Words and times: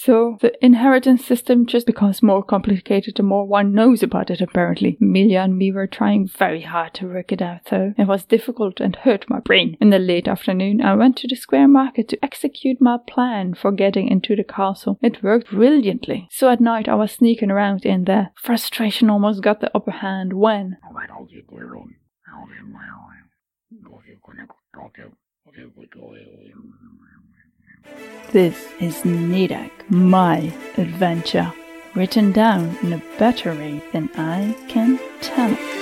So 0.00 0.38
the 0.40 0.52
inheritance 0.64 1.24
system 1.24 1.66
just 1.66 1.84
becomes 1.84 2.22
more 2.22 2.44
complicated 2.44 3.16
the 3.16 3.24
more 3.24 3.44
one 3.44 3.74
knows 3.74 4.00
about 4.00 4.30
it 4.30 4.40
apparently. 4.40 4.96
Amelia 5.00 5.40
and 5.40 5.58
me 5.58 5.72
were 5.72 5.88
trying 5.88 6.28
very 6.28 6.60
hard 6.60 6.94
to 6.94 7.08
work 7.08 7.32
it 7.32 7.42
out 7.42 7.64
though. 7.68 7.94
It 7.98 8.06
was 8.06 8.24
difficult 8.24 8.78
and 8.78 8.94
hurt 8.94 9.28
my 9.28 9.40
brain. 9.40 9.76
In 9.80 9.90
the 9.90 9.98
late 9.98 10.28
afternoon 10.28 10.80
I 10.80 10.94
went 10.94 11.16
to 11.16 11.26
the 11.26 11.34
square 11.34 11.66
market 11.66 12.06
to 12.10 12.24
execute 12.24 12.80
my 12.80 12.98
plan 13.08 13.54
for 13.54 13.72
getting 13.72 14.06
into 14.06 14.36
the 14.36 14.44
castle. 14.44 15.00
It 15.02 15.20
worked 15.20 15.50
brilliantly. 15.50 16.28
So 16.30 16.48
at 16.48 16.60
night 16.60 16.88
I 16.88 16.94
was 16.94 17.10
sneaking 17.10 17.50
around 17.50 17.84
in 17.84 18.04
there. 18.04 18.30
Frustration 18.36 19.10
almost 19.10 19.42
got 19.42 19.60
the 19.60 19.76
upper 19.76 19.90
hand 19.90 20.32
when 20.32 20.76
What 20.92 21.10
you 21.32 21.42
This 28.32 28.66
is 28.80 29.02
Nidak, 29.02 29.70
my 29.88 30.52
adventure, 30.76 31.52
written 31.94 32.32
down 32.32 32.76
in 32.82 32.92
a 32.92 33.02
better 33.18 33.54
way 33.54 33.82
than 33.92 34.10
I 34.16 34.54
can 34.68 34.98
tell 35.20 35.50
it. 35.52 35.78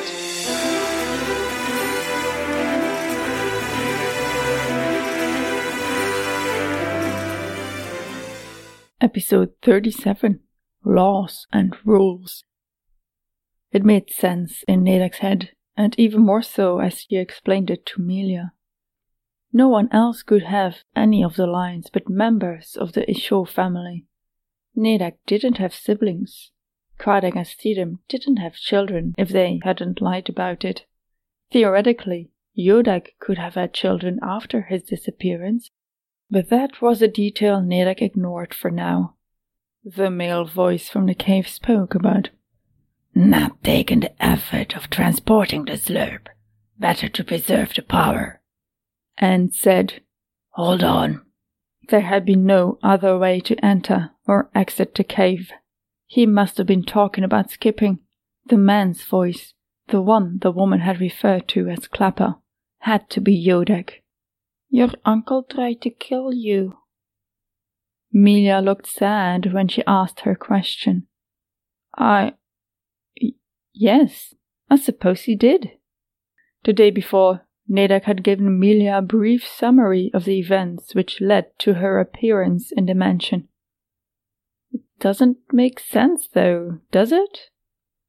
Episode 9.00 9.50
37 9.62 10.40
Laws 10.84 11.46
and 11.52 11.76
Rules. 11.84 12.44
It 13.70 13.84
made 13.84 14.10
sense 14.10 14.64
in 14.66 14.84
Nedak's 14.84 15.18
head, 15.18 15.50
and 15.76 15.94
even 15.98 16.22
more 16.22 16.42
so 16.42 16.78
as 16.78 17.00
he 17.00 17.18
explained 17.18 17.70
it 17.70 17.84
to 17.86 18.00
Melia. 18.00 18.52
No 19.56 19.68
one 19.68 19.88
else 19.90 20.22
could 20.22 20.42
have 20.42 20.84
any 20.94 21.24
of 21.24 21.36
the 21.36 21.46
lines 21.46 21.88
but 21.90 22.10
members 22.10 22.76
of 22.78 22.92
the 22.92 23.06
Isho 23.06 23.48
family. 23.48 24.04
Nedak 24.76 25.14
didn't 25.26 25.56
have 25.56 25.72
siblings. 25.72 26.50
Kardec 26.98 27.34
and 27.34 27.98
didn't 28.06 28.36
have 28.36 28.56
children 28.56 29.14
if 29.16 29.30
they 29.30 29.58
hadn't 29.64 30.02
lied 30.02 30.28
about 30.28 30.62
it. 30.62 30.84
Theoretically, 31.50 32.28
Yodak 32.54 33.12
could 33.18 33.38
have 33.38 33.54
had 33.54 33.72
children 33.72 34.18
after 34.22 34.60
his 34.60 34.82
disappearance, 34.82 35.70
but 36.30 36.50
that 36.50 36.82
was 36.82 37.00
a 37.00 37.08
detail 37.08 37.62
Nedak 37.62 38.02
ignored 38.02 38.52
for 38.52 38.70
now. 38.70 39.14
The 39.82 40.10
male 40.10 40.44
voice 40.44 40.90
from 40.90 41.06
the 41.06 41.14
cave 41.14 41.48
spoke 41.48 41.94
about 41.94 42.28
Not 43.14 43.64
taking 43.64 44.00
the 44.00 44.22
effort 44.22 44.76
of 44.76 44.90
transporting 44.90 45.64
the 45.64 45.78
slurp. 45.78 46.26
Better 46.78 47.08
to 47.08 47.24
preserve 47.24 47.72
the 47.72 47.80
power. 47.80 48.35
And 49.18 49.54
said 49.54 50.02
Hold 50.50 50.82
on. 50.82 51.22
There 51.88 52.00
had 52.00 52.24
been 52.24 52.46
no 52.46 52.78
other 52.82 53.18
way 53.18 53.40
to 53.40 53.64
enter 53.64 54.10
or 54.26 54.50
exit 54.54 54.94
the 54.94 55.04
cave. 55.04 55.52
He 56.06 56.24
must 56.24 56.56
have 56.58 56.66
been 56.66 56.84
talking 56.84 57.24
about 57.24 57.50
skipping. 57.50 57.98
The 58.46 58.56
man's 58.56 59.02
voice, 59.02 59.52
the 59.88 60.00
one 60.00 60.38
the 60.40 60.50
woman 60.50 60.80
had 60.80 61.00
referred 61.00 61.46
to 61.48 61.68
as 61.68 61.88
Clapper, 61.88 62.36
had 62.80 63.10
to 63.10 63.20
be 63.20 63.36
Yodak. 63.36 64.02
Your 64.70 64.88
uncle 65.04 65.42
tried 65.42 65.80
to 65.82 65.90
kill 65.90 66.32
you. 66.32 66.78
Melia 68.12 68.60
looked 68.60 68.86
sad 68.86 69.52
when 69.52 69.68
she 69.68 69.82
asked 69.86 70.20
her 70.20 70.34
question. 70.34 71.06
I. 71.96 72.34
Yes, 73.74 74.34
I 74.70 74.76
suppose 74.76 75.22
he 75.22 75.36
did. 75.36 75.72
The 76.64 76.72
day 76.72 76.90
before, 76.90 77.45
Nedak 77.68 78.04
had 78.04 78.22
given 78.22 78.46
Amelia 78.46 78.98
a 78.98 79.02
brief 79.02 79.46
summary 79.46 80.10
of 80.14 80.24
the 80.24 80.38
events 80.38 80.94
which 80.94 81.20
led 81.20 81.58
to 81.58 81.74
her 81.74 81.98
appearance 81.98 82.70
in 82.70 82.86
the 82.86 82.94
mansion. 82.94 83.48
It 84.72 84.82
doesn't 85.00 85.38
make 85.52 85.80
sense, 85.80 86.28
though, 86.28 86.78
does 86.92 87.12
it? 87.12 87.50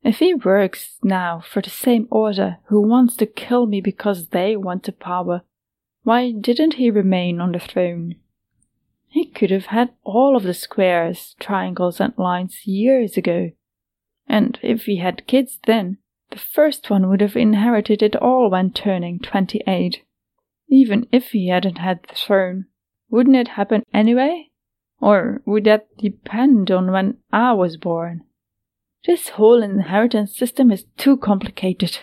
If 0.03 0.19
he 0.19 0.33
works 0.33 0.99
now 1.03 1.41
for 1.41 1.61
the 1.61 1.69
same 1.69 2.07
order 2.11 2.59
who 2.67 2.81
wants 2.81 3.15
to 3.17 3.25
kill 3.25 3.65
me 3.65 3.81
because 3.81 4.27
they 4.27 4.55
want 4.55 4.83
the 4.83 4.91
power, 4.91 5.41
why 6.03 6.31
didn't 6.31 6.75
he 6.75 6.89
remain 6.91 7.41
on 7.41 7.51
the 7.51 7.59
throne? 7.59 8.15
He 9.09 9.25
could 9.25 9.49
have 9.51 9.67
had 9.67 9.93
all 10.03 10.35
of 10.35 10.43
the 10.43 10.53
squares, 10.53 11.35
triangles, 11.39 11.99
and 11.99 12.13
lines 12.17 12.67
years 12.67 13.17
ago. 13.17 13.51
And 14.27 14.59
if 14.61 14.85
he 14.85 14.97
had 14.97 15.27
kids 15.27 15.59
then, 15.65 15.97
the 16.31 16.39
first 16.39 16.89
one 16.89 17.09
would 17.09 17.21
have 17.21 17.35
inherited 17.35 18.01
it 18.01 18.15
all 18.15 18.49
when 18.49 18.71
turning 18.71 19.19
28. 19.19 20.03
Even 20.69 21.07
if 21.11 21.31
he 21.31 21.47
hadn't 21.47 21.77
had 21.77 21.99
the 22.03 22.15
throne, 22.15 22.65
wouldn't 23.09 23.35
it 23.35 23.49
happen 23.49 23.83
anyway? 23.93 24.49
Or 24.99 25.41
would 25.45 25.63
that 25.65 25.87
depend 25.97 26.71
on 26.71 26.91
when 26.91 27.17
I 27.31 27.53
was 27.53 27.77
born? 27.77 28.23
This 29.05 29.29
whole 29.29 29.63
inheritance 29.63 30.35
system 30.35 30.71
is 30.71 30.85
too 30.97 31.17
complicated. 31.17 31.99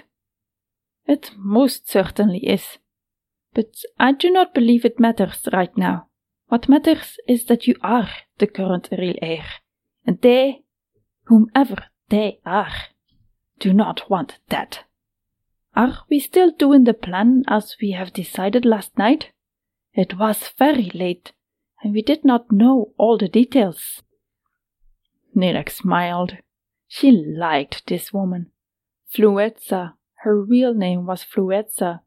It 1.07 1.33
most 1.37 1.91
certainly 1.91 2.39
is. 2.39 2.79
But 3.53 3.77
I 3.99 4.13
do 4.13 4.31
not 4.31 4.55
believe 4.55 4.85
it 4.85 4.99
matters 4.99 5.47
right 5.53 5.77
now. 5.77 6.07
What 6.49 6.69
matters 6.69 7.19
is 7.29 7.45
that 7.47 7.67
you 7.67 7.75
are 7.83 8.09
the 8.39 8.47
current 8.47 8.89
real 8.91 9.17
heir, 9.21 9.45
and 10.07 10.21
they, 10.21 10.63
whomever 11.25 11.85
they 12.09 12.39
are, 12.47 12.73
do 13.59 13.73
not 13.73 14.09
want 14.11 14.39
that. 14.49 14.85
Are 15.77 15.99
we 16.09 16.21
still 16.21 16.51
doing 16.51 16.85
the 16.85 16.95
plan 16.95 17.45
as 17.49 17.77
we 17.81 17.93
have 17.93 18.13
decided 18.13 18.65
last 18.65 18.97
night? 18.97 19.31
It 19.93 20.19
was 20.19 20.53
very 20.59 20.91
late, 20.95 21.33
and 21.83 21.93
we 21.93 22.03
did 22.03 22.25
not 22.25 22.53
know 22.53 22.93
all 22.97 23.19
the 23.19 23.29
details. 23.29 24.03
Nedak 25.37 25.71
smiled. 25.71 26.39
She 26.87 27.11
liked 27.11 27.87
this 27.87 28.13
woman. 28.13 28.51
Fluetza, 29.13 29.95
her 30.23 30.41
real 30.41 30.75
name 30.75 31.07
was 31.07 31.25
Fluetza. 31.25 32.01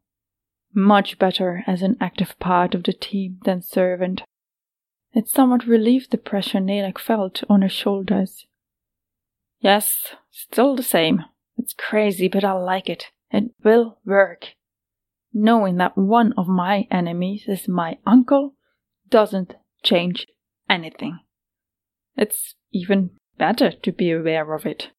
Much 0.74 1.18
better 1.18 1.64
as 1.66 1.82
an 1.82 1.96
active 2.00 2.38
part 2.38 2.74
of 2.74 2.84
the 2.84 2.92
team 2.92 3.38
than 3.44 3.62
servant. 3.62 4.22
It 5.12 5.28
somewhat 5.28 5.66
relieved 5.66 6.10
the 6.10 6.18
pressure 6.18 6.58
Nedak 6.58 6.98
felt 6.98 7.42
on 7.48 7.62
her 7.62 7.68
shoulders. 7.68 8.46
Yes, 9.60 10.14
still 10.30 10.76
the 10.76 10.82
same. 10.82 11.24
It's 11.58 11.74
crazy, 11.74 12.28
but 12.28 12.44
I 12.44 12.52
like 12.52 12.88
it. 12.88 13.06
It 13.30 13.50
will 13.62 13.98
work. 14.06 14.54
Knowing 15.34 15.76
that 15.76 15.98
one 15.98 16.32
of 16.38 16.48
my 16.48 16.86
enemies 16.90 17.44
is 17.46 17.68
my 17.68 17.98
uncle 18.06 18.54
doesn't 19.10 19.54
change 19.82 20.26
anything. 20.70 21.20
It's 22.16 22.54
even 22.72 23.10
better 23.36 23.70
to 23.70 23.92
be 23.92 24.10
aware 24.10 24.52
of 24.54 24.66
it. 24.66 24.90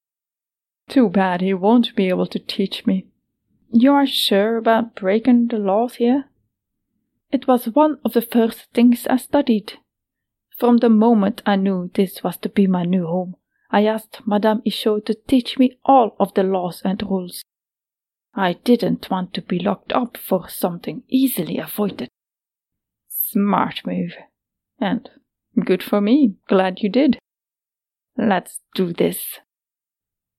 Too 0.88 1.10
bad 1.10 1.42
he 1.42 1.54
won't 1.54 1.96
be 1.96 2.10
able 2.10 2.28
to 2.28 2.40
teach 2.40 2.86
me. 2.86 3.08
You 3.72 3.94
are 3.94 4.08
sure 4.08 4.58
about 4.58 4.96
breaking 4.96 5.48
the 5.48 5.60
laws 5.60 5.96
here? 5.96 6.26
It 7.32 7.48
was 7.48 7.66
one 7.66 8.00
of 8.04 8.14
the 8.14 8.22
first 8.22 8.72
things 8.74 9.06
I 9.08 9.18
studied. 9.18 9.74
From 10.58 10.78
the 10.78 10.90
moment 10.90 11.42
I 11.46 11.56
knew 11.56 11.92
this 11.94 12.24
was 12.24 12.38
to 12.38 12.50
be 12.50 12.66
my 12.68 12.84
new 12.84 13.06
home, 13.06 13.36
I 13.72 13.86
asked 13.86 14.22
Madame 14.26 14.62
Ishot 14.66 15.06
to 15.06 15.16
teach 15.28 15.60
me 15.60 15.78
all 15.86 16.16
of 16.20 16.34
the 16.34 16.44
laws 16.44 16.82
and 16.84 17.02
rules. 17.04 17.44
I 18.34 18.54
didn't 18.54 19.10
want 19.10 19.34
to 19.34 19.42
be 19.42 19.60
locked 19.60 19.94
up 19.94 20.18
for 20.18 20.50
something 20.50 21.04
easily 21.08 21.58
avoided. 21.58 22.10
Smart 23.10 23.82
move. 23.86 24.14
And 24.80 25.10
good 25.64 25.84
for 25.84 26.02
me. 26.02 26.36
Glad 26.48 26.80
you 26.82 26.90
did. 26.90 27.20
Let's 28.18 28.62
do 28.76 28.94
this. 28.94 29.40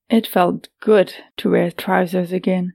It 0.09 0.27
felt 0.27 0.69
good 0.81 1.15
to 1.37 1.51
wear 1.51 1.71
trousers 1.71 2.33
again. 2.33 2.75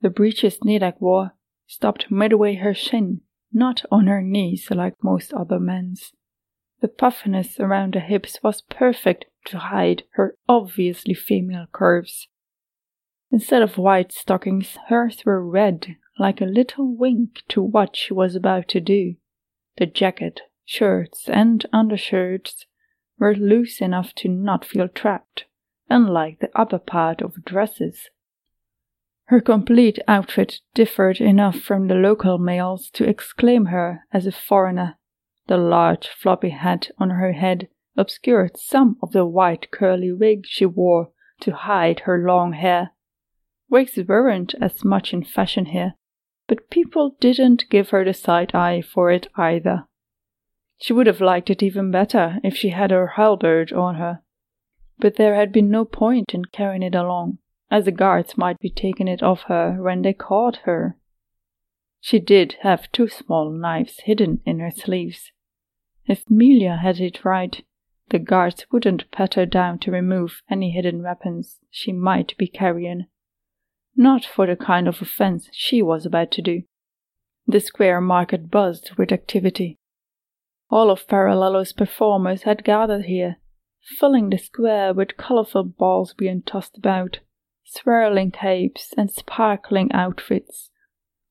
The 0.00 0.08
breeches 0.08 0.58
Nedak 0.64 1.00
wore 1.00 1.32
stopped 1.66 2.10
midway 2.10 2.54
her 2.54 2.72
shin, 2.72 3.20
not 3.52 3.84
on 3.90 4.06
her 4.06 4.22
knees 4.22 4.70
like 4.70 4.94
most 5.02 5.34
other 5.34 5.60
men's. 5.60 6.12
The 6.80 6.88
puffiness 6.88 7.60
around 7.60 7.94
the 7.94 8.00
hips 8.00 8.42
was 8.42 8.62
perfect 8.62 9.26
to 9.46 9.58
hide 9.58 10.04
her 10.12 10.36
obviously 10.48 11.14
female 11.14 11.66
curves. 11.72 12.28
Instead 13.30 13.62
of 13.62 13.78
white 13.78 14.12
stockings, 14.12 14.76
hers 14.88 15.22
were 15.24 15.46
red, 15.46 15.96
like 16.18 16.40
a 16.40 16.46
little 16.46 16.94
wink 16.94 17.42
to 17.48 17.62
what 17.62 17.96
she 17.96 18.12
was 18.12 18.34
about 18.34 18.68
to 18.68 18.80
do. 18.80 19.16
The 19.76 19.86
jacket, 19.86 20.40
shirts, 20.64 21.28
and 21.28 21.64
undershirts 21.72 22.66
were 23.18 23.34
loose 23.34 23.80
enough 23.80 24.14
to 24.16 24.28
not 24.28 24.64
feel 24.64 24.88
trapped, 24.88 25.44
unlike 25.88 26.40
the 26.40 26.50
upper 26.58 26.78
part 26.78 27.20
of 27.20 27.44
dresses. 27.44 28.08
Her 29.26 29.40
complete 29.40 29.98
outfit 30.08 30.60
differed 30.74 31.20
enough 31.20 31.56
from 31.56 31.86
the 31.86 31.94
local 31.94 32.38
males 32.38 32.90
to 32.94 33.08
exclaim 33.08 33.66
her 33.66 34.00
as 34.12 34.26
a 34.26 34.32
foreigner. 34.32 34.96
The 35.50 35.58
large 35.58 36.06
floppy 36.06 36.50
hat 36.50 36.92
on 36.98 37.10
her 37.10 37.32
head 37.32 37.66
obscured 37.96 38.56
some 38.56 38.96
of 39.02 39.10
the 39.10 39.26
white 39.26 39.72
curly 39.72 40.12
wig 40.12 40.46
she 40.46 40.64
wore 40.64 41.10
to 41.40 41.50
hide 41.50 42.00
her 42.06 42.24
long 42.24 42.52
hair. 42.52 42.92
Wigs 43.68 43.98
weren't 44.06 44.54
as 44.60 44.84
much 44.84 45.12
in 45.12 45.24
fashion 45.24 45.64
here, 45.64 45.94
but 46.46 46.70
people 46.70 47.16
didn't 47.18 47.68
give 47.68 47.90
her 47.90 48.04
the 48.04 48.14
side 48.14 48.54
eye 48.54 48.80
for 48.80 49.10
it 49.10 49.26
either. 49.34 49.88
She 50.78 50.92
would 50.92 51.08
have 51.08 51.20
liked 51.20 51.50
it 51.50 51.64
even 51.64 51.90
better 51.90 52.38
if 52.44 52.54
she 52.54 52.68
had 52.68 52.92
her 52.92 53.14
halberd 53.16 53.72
on 53.72 53.96
her. 53.96 54.22
But 55.00 55.16
there 55.16 55.34
had 55.34 55.50
been 55.50 55.68
no 55.68 55.84
point 55.84 56.32
in 56.32 56.44
carrying 56.44 56.84
it 56.84 56.94
along, 56.94 57.38
as 57.72 57.86
the 57.86 57.90
guards 57.90 58.38
might 58.38 58.60
be 58.60 58.70
taking 58.70 59.08
it 59.08 59.20
off 59.20 59.42
her 59.48 59.82
when 59.82 60.02
they 60.02 60.12
caught 60.12 60.58
her. 60.58 60.96
She 62.00 62.20
did 62.20 62.54
have 62.60 62.92
two 62.92 63.08
small 63.08 63.50
knives 63.50 63.98
hidden 64.04 64.42
in 64.46 64.60
her 64.60 64.70
sleeves. 64.70 65.32
If 66.10 66.28
Melia 66.28 66.78
had 66.78 66.98
it 66.98 67.24
right, 67.24 67.64
the 68.08 68.18
guards 68.18 68.66
wouldn't 68.72 69.08
pat 69.12 69.34
her 69.34 69.46
down 69.46 69.78
to 69.78 69.92
remove 69.92 70.42
any 70.50 70.72
hidden 70.72 71.04
weapons 71.04 71.60
she 71.70 71.92
might 71.92 72.36
be 72.36 72.48
carrying. 72.48 73.06
Not 73.94 74.24
for 74.24 74.48
the 74.48 74.56
kind 74.56 74.88
of 74.88 75.00
offense 75.00 75.48
she 75.52 75.82
was 75.82 76.04
about 76.04 76.32
to 76.32 76.42
do. 76.42 76.62
The 77.46 77.60
square 77.60 78.00
market 78.00 78.50
buzzed 78.50 78.90
with 78.98 79.12
activity. 79.12 79.78
All 80.68 80.90
of 80.90 81.06
Parallelo's 81.06 81.72
performers 81.72 82.42
had 82.42 82.64
gathered 82.64 83.04
here, 83.04 83.36
filling 83.80 84.30
the 84.30 84.38
square 84.38 84.92
with 84.92 85.16
colorful 85.16 85.62
balls 85.62 86.12
being 86.12 86.42
tossed 86.42 86.76
about, 86.76 87.20
swirling 87.62 88.32
capes, 88.32 88.92
and 88.96 89.12
sparkling 89.12 89.92
outfits. 89.92 90.70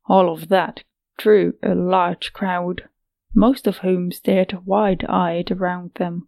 All 0.05 0.31
of 0.31 0.47
that 0.47 0.85
drew 1.17 1.55
a 1.61 1.75
large 1.75 2.31
crowd, 2.31 2.87
most 3.33 3.67
of 3.67 3.77
whom 3.77 4.11
stared 4.11 4.65
wide 4.65 5.05
eyed 5.07 5.51
around 5.51 5.91
them. 5.95 6.27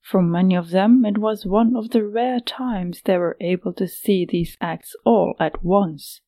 For 0.00 0.20
many 0.20 0.56
of 0.56 0.70
them, 0.70 1.04
it 1.04 1.18
was 1.18 1.46
one 1.46 1.76
of 1.76 1.90
the 1.90 2.04
rare 2.04 2.40
times 2.40 3.02
they 3.02 3.18
were 3.18 3.36
able 3.40 3.72
to 3.74 3.86
see 3.86 4.24
these 4.24 4.56
acts 4.60 4.96
all 5.04 5.34
at 5.38 5.62
once. 5.62 6.20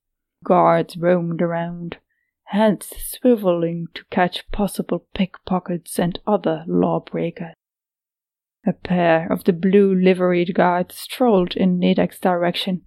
Guards 0.45 0.97
roamed 0.97 1.43
around, 1.43 1.97
heads 2.45 2.93
swiveling 2.97 3.87
to 3.95 4.05
catch 4.11 4.49
possible 4.53 5.06
pickpockets 5.15 5.99
and 5.99 6.21
other 6.27 6.65
lawbreakers. 6.69 7.55
A 8.67 8.73
pair 8.73 9.31
of 9.31 9.45
the 9.45 9.53
blue 9.53 9.95
liveried 9.95 10.55
guards 10.55 10.97
strolled 10.97 11.55
in 11.56 11.79
Nedek's 11.79 12.19
direction. 12.19 12.83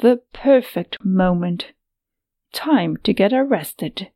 The 0.00 0.22
perfect 0.32 1.04
moment. 1.04 1.72
Time 2.52 2.96
to 3.04 3.12
get 3.12 3.32
arrested. 3.32 4.10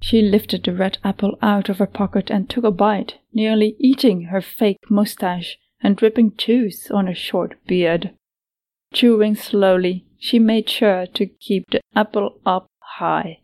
She 0.00 0.22
lifted 0.22 0.64
the 0.64 0.74
red 0.74 0.98
apple 1.02 1.38
out 1.42 1.68
of 1.68 1.78
her 1.78 1.86
pocket 1.86 2.30
and 2.30 2.48
took 2.48 2.64
a 2.64 2.70
bite, 2.70 3.18
nearly 3.32 3.76
eating 3.78 4.24
her 4.24 4.40
fake 4.40 4.90
mustache 4.90 5.58
and 5.82 5.96
dripping 5.96 6.36
juice 6.36 6.90
on 6.90 7.06
her 7.06 7.14
short 7.14 7.56
beard. 7.66 8.14
Chewing 8.92 9.34
slowly, 9.34 10.06
she 10.18 10.38
made 10.38 10.68
sure 10.68 11.06
to 11.06 11.26
keep 11.26 11.70
the 11.70 11.80
apple 11.94 12.40
up 12.46 12.68
high. 12.78 13.40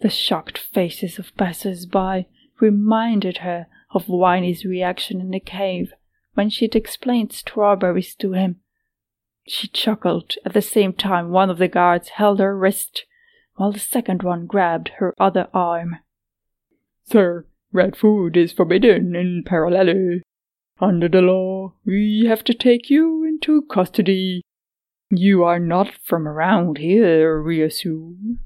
The 0.00 0.08
shocked 0.08 0.58
faces 0.58 1.18
of 1.18 1.36
passers 1.36 1.86
by 1.86 2.26
reminded 2.60 3.38
her 3.38 3.66
of 3.92 4.06
Whiny's 4.06 4.64
reaction 4.64 5.20
in 5.20 5.30
the 5.30 5.40
cave 5.40 5.92
when 6.34 6.48
she'd 6.50 6.76
explained 6.76 7.32
strawberries 7.32 8.14
to 8.16 8.32
him. 8.32 8.60
She 9.46 9.68
chuckled 9.68 10.34
at 10.44 10.52
the 10.52 10.62
same 10.62 10.92
time 10.92 11.30
one 11.30 11.50
of 11.50 11.58
the 11.58 11.68
guards 11.68 12.10
held 12.10 12.38
her 12.38 12.56
wrist 12.56 13.04
while 13.60 13.72
the 13.72 13.78
second 13.78 14.22
one 14.22 14.46
grabbed 14.46 14.88
her 14.96 15.14
other 15.20 15.46
arm. 15.52 15.98
Sir, 17.04 17.44
red 17.70 17.94
food 17.94 18.34
is 18.34 18.54
forbidden 18.54 19.14
in 19.14 19.42
Parallelo. 19.44 20.20
Under 20.80 21.10
the 21.10 21.20
law, 21.20 21.74
we 21.84 22.24
have 22.26 22.42
to 22.44 22.54
take 22.54 22.88
you 22.88 23.22
into 23.22 23.60
custody. 23.70 24.40
You 25.10 25.44
are 25.44 25.58
not 25.58 25.92
from 26.02 26.26
around 26.26 26.78
here, 26.78 27.42
we 27.42 27.60
assume. 27.60 28.38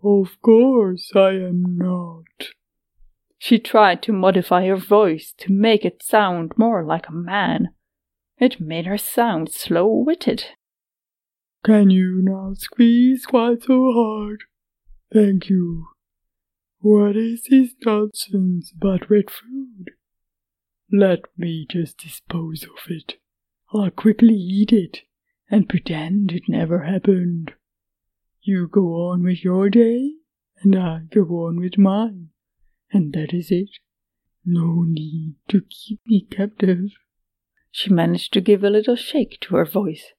Of 0.00 0.40
course 0.42 1.10
I 1.16 1.30
am 1.30 1.76
not. 1.76 2.50
She 3.36 3.58
tried 3.58 4.00
to 4.02 4.12
modify 4.12 4.68
her 4.68 4.76
voice 4.76 5.34
to 5.38 5.52
make 5.52 5.84
it 5.84 6.04
sound 6.04 6.52
more 6.56 6.84
like 6.84 7.08
a 7.08 7.12
man. 7.12 7.70
It 8.38 8.60
made 8.60 8.86
her 8.86 8.98
sound 8.98 9.50
slow 9.50 9.88
witted. 9.88 10.44
Can 11.64 11.90
you 11.90 12.20
not 12.22 12.58
squeeze 12.58 13.26
quite 13.26 13.64
so 13.64 13.92
hard? 13.92 14.44
Thank 15.12 15.50
you. 15.50 15.88
What 16.80 17.16
is 17.16 17.42
this 17.50 17.74
nonsense 17.84 18.72
about 18.76 19.10
red 19.10 19.30
food? 19.30 19.90
Let 20.90 21.20
me 21.36 21.66
just 21.68 21.98
dispose 21.98 22.62
of 22.62 22.90
it. 22.90 23.16
I'll 23.74 23.90
quickly 23.90 24.34
eat 24.34 24.72
it 24.72 25.02
and 25.50 25.68
pretend 25.68 26.32
it 26.32 26.44
never 26.48 26.84
happened. 26.84 27.52
You 28.40 28.68
go 28.68 29.10
on 29.10 29.24
with 29.24 29.44
your 29.44 29.68
day, 29.68 30.12
and 30.62 30.76
I 30.76 31.00
go 31.12 31.22
on 31.46 31.60
with 31.60 31.76
mine, 31.76 32.28
and 32.92 33.12
that 33.12 33.34
is 33.34 33.50
it. 33.50 33.70
No 34.44 34.84
need 34.86 35.34
to 35.48 35.62
keep 35.68 36.00
me 36.06 36.26
captive. 36.30 36.90
She 37.70 37.90
managed 37.90 38.32
to 38.34 38.40
give 38.40 38.64
a 38.64 38.70
little 38.70 38.96
shake 38.96 39.38
to 39.42 39.56
her 39.56 39.66
voice. 39.66 40.12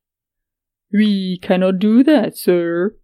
We 0.91 1.37
cannot 1.41 1.79
do 1.79 2.03
that, 2.03 2.37
sir. 2.37 2.95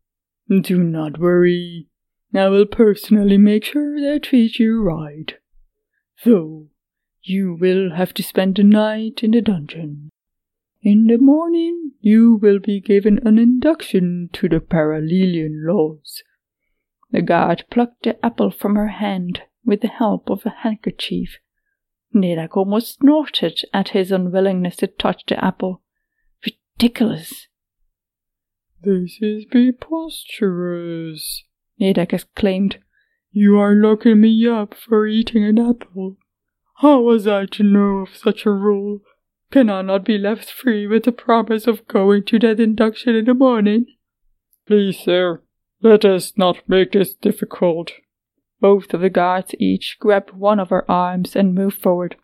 Do 0.50 0.84
not 0.84 1.20
worry. 1.20 1.88
I 2.34 2.50
will 2.50 2.66
personally 2.66 3.38
make 3.38 3.64
sure 3.64 4.00
they 4.00 4.20
treat 4.20 4.60
you 4.60 4.82
right. 4.82 5.34
Though, 6.24 6.68
you 7.22 7.58
will 7.60 7.96
have 7.96 8.14
to 8.16 8.24
spend 8.24 8.56
the 8.56 8.64
night 8.64 9.24
in 9.24 9.32
the 9.32 9.42
dungeon. 9.42 10.10
In 10.82 11.08
the 11.08 11.18
morning, 11.18 11.94
you 12.00 12.36
will 12.36 12.60
be 12.60 12.80
given 12.80 13.20
an 13.26 13.40
induction 13.40 14.30
to 14.34 14.50
the 14.50 14.60
Parallelian 14.60 15.66
laws. 15.66 16.22
The 17.12 17.22
guard 17.22 17.64
plucked 17.72 18.04
the 18.04 18.24
apple 18.24 18.52
from 18.52 18.76
her 18.76 18.90
hand 18.90 19.44
with 19.64 19.82
the 19.82 19.88
help 19.88 20.30
of 20.30 20.46
a 20.46 20.50
handkerchief. 20.62 21.40
Nedek 22.14 22.56
almost 22.56 23.00
snorted 23.00 23.62
at 23.74 23.90
his 23.90 24.12
unwillingness 24.12 24.76
to 24.78 24.88
touch 24.88 25.24
the 25.28 25.44
apple. 25.44 25.82
Ridiculous! 26.46 27.48
This 28.86 29.18
is 29.20 29.46
preposterous, 29.46 31.44
Nedek 31.82 32.14
exclaimed. 32.14 32.78
You 33.32 33.58
are 33.58 33.74
locking 33.74 34.22
me 34.22 34.48
up 34.48 34.76
for 34.76 35.08
eating 35.08 35.44
an 35.44 35.58
apple. 35.58 36.18
How 36.76 37.02
was 37.02 37.26
I 37.26 37.48
to 37.48 37.64
know 37.64 38.02
of 38.02 38.16
such 38.16 38.46
a 38.46 38.52
rule? 38.52 39.00
Can 39.50 39.72
I 39.72 39.82
not 39.82 40.06
be 40.06 40.20
left 40.20 40.52
free 40.52 40.86
with 40.86 41.06
the 41.06 41.12
promise 41.12 41.66
of 41.66 41.88
going 41.88 42.26
to 42.26 42.38
that 42.38 42.60
induction 42.60 43.16
in 43.16 43.26
the 43.26 43.34
morning? 43.34 43.88
Please, 44.68 45.00
sir, 45.00 45.42
let 45.82 46.06
us 46.06 46.34
not 46.38 46.58
make 46.70 46.92
this 46.92 47.16
difficult. 47.16 47.92
Both 48.62 48.94
of 48.94 49.02
the 49.02 49.10
guards 49.10 49.56
each 49.58 49.98
grabbed 50.00 50.30
one 50.30 50.60
of 50.60 50.70
her 50.70 50.86
arms 50.90 51.36
and 51.36 51.56
moved 51.56 51.82
forward. 51.82 52.18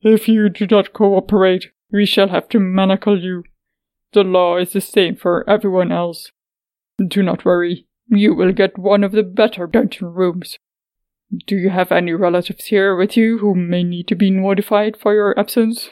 If 0.00 0.26
you 0.26 0.48
do 0.48 0.66
not 0.66 0.94
cooperate, 0.94 1.66
we 1.92 2.06
shall 2.06 2.28
have 2.28 2.48
to 2.48 2.58
manacle 2.58 3.22
you. 3.22 3.44
The 4.12 4.24
law 4.24 4.56
is 4.56 4.72
the 4.72 4.80
same 4.80 5.16
for 5.16 5.48
everyone 5.48 5.92
else. 5.92 6.32
Do 7.06 7.22
not 7.22 7.44
worry, 7.44 7.86
you 8.08 8.34
will 8.34 8.52
get 8.52 8.78
one 8.78 9.04
of 9.04 9.12
the 9.12 9.22
better 9.22 9.66
dungeon 9.66 10.08
rooms. 10.08 10.58
Do 11.46 11.56
you 11.56 11.68
have 11.70 11.92
any 11.92 12.12
relatives 12.12 12.66
here 12.66 12.96
with 12.96 13.16
you 13.16 13.38
who 13.38 13.54
may 13.54 13.84
need 13.84 14.08
to 14.08 14.14
be 14.14 14.30
notified 14.30 14.96
for 14.96 15.12
your 15.12 15.38
absence? 15.38 15.90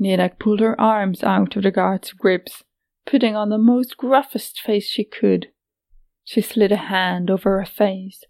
Nedek 0.00 0.38
pulled 0.38 0.60
her 0.60 0.80
arms 0.80 1.24
out 1.24 1.56
of 1.56 1.64
the 1.64 1.72
guard's 1.72 2.12
grips, 2.12 2.62
putting 3.04 3.34
on 3.34 3.48
the 3.48 3.58
most 3.58 3.96
gruffest 3.96 4.60
face 4.60 4.86
she 4.86 5.04
could. 5.04 5.48
She 6.24 6.40
slid 6.40 6.70
a 6.70 6.76
hand 6.76 7.30
over 7.30 7.58
her 7.58 7.66
face, 7.66 8.22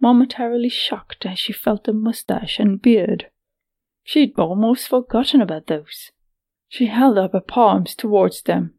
momentarily 0.00 0.68
shocked 0.68 1.26
as 1.26 1.38
she 1.38 1.52
felt 1.52 1.84
the 1.84 1.92
mustache 1.92 2.60
and 2.60 2.80
beard. 2.80 3.26
She'd 4.04 4.38
almost 4.38 4.88
forgotten 4.88 5.40
about 5.40 5.66
those. 5.66 6.12
She 6.72 6.86
held 6.86 7.18
up 7.18 7.32
her 7.32 7.40
palms 7.40 7.96
towards 7.96 8.42
them. 8.42 8.74